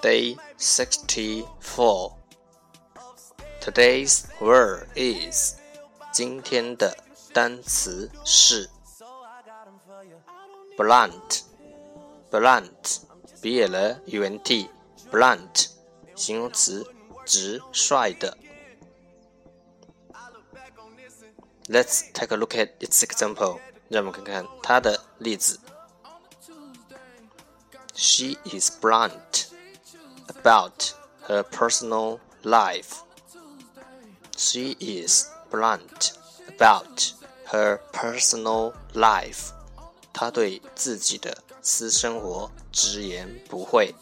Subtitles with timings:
[0.00, 2.16] Day 64.
[3.60, 5.54] Today's word is
[6.12, 6.96] 今天的
[7.32, 8.68] 单词是
[10.76, 11.42] blunt
[12.30, 13.00] blunt
[13.40, 14.68] b l u n t
[15.10, 15.68] blunt
[16.14, 16.86] 形容词
[17.24, 18.36] 直率的
[21.66, 23.58] Let's take a look at its example.
[23.88, 25.58] 让我们看看它的例子。
[27.94, 29.27] She is blunt
[30.28, 30.94] about
[31.28, 33.02] her personal life.
[34.36, 37.12] She is blunt about
[37.46, 39.52] her personal life.
[40.12, 43.94] 她对自己的私生活直言不讳。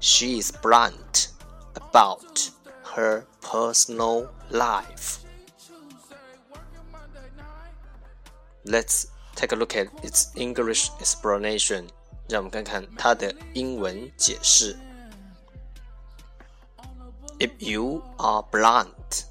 [0.00, 1.28] She is blunt
[1.74, 2.50] about
[2.94, 5.18] her personal life.
[8.64, 11.88] Let's take a look at its English explanation.
[12.28, 14.76] 让我们看看它的英文解释。
[17.38, 19.24] If you are blunt,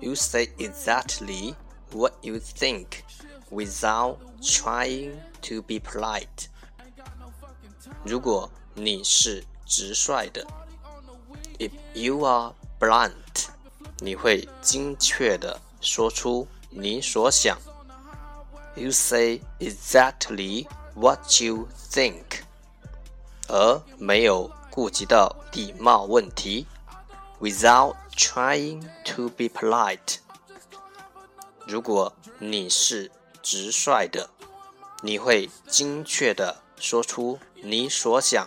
[0.00, 1.54] you say exactly
[1.92, 3.02] what you think
[3.50, 6.48] without trying to be polite.
[8.04, 10.46] 如果你是直率的，
[11.58, 13.48] If you are blunt，
[13.98, 17.58] 你会精确的说出你所想。
[18.76, 22.42] You say exactly what you think，
[23.48, 26.66] 而没有顾及到礼貌问题
[27.40, 30.18] ，without trying to be polite。
[31.66, 33.10] 如果你是
[33.42, 34.28] 直率的，
[35.02, 38.46] 你会精确的说出你所想，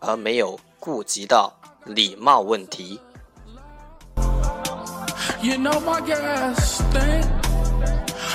[0.00, 1.52] 而没有顾及到
[1.84, 3.00] 礼貌问题。
[5.42, 7.26] You know my gas think,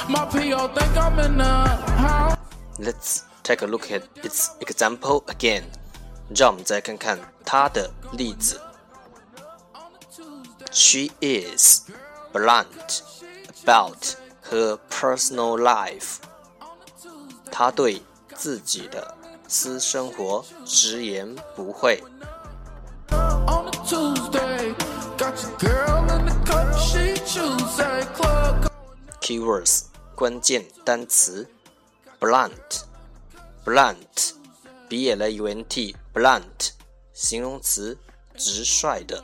[0.07, 2.37] my PO think I'm in the house.
[2.77, 5.63] Let's Take a look at its example again.
[6.33, 8.61] 让我们再看看它的例子。
[10.75, 11.81] She is
[12.31, 13.01] blunt
[13.63, 14.15] about
[14.49, 16.17] her personal life.
[17.51, 18.01] 她对
[18.35, 19.15] 自己的
[19.47, 22.03] 私生活直言不讳。
[29.21, 29.83] Keywords
[30.15, 31.47] 关键单词
[32.19, 32.83] blunt
[33.63, 36.71] blunt，b l u n t，blunt，
[37.13, 37.97] 形容词，
[38.35, 39.23] 直率的。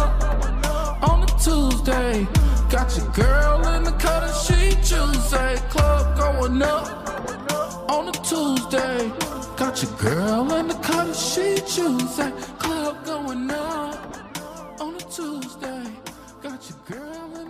[1.83, 2.27] Tuesday.
[2.69, 5.55] Got your girl in the cut and she Tuesday.
[5.69, 9.11] Club going up on a Tuesday.
[9.57, 12.31] Got your girl in the cut and she Tuesday.
[12.59, 14.15] Club going up
[14.79, 15.83] on a Tuesday.
[16.43, 17.40] Got your girl.